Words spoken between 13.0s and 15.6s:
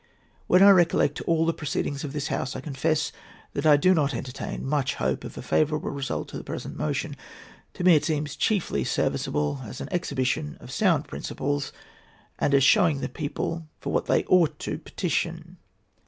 the people for what they ought to petition.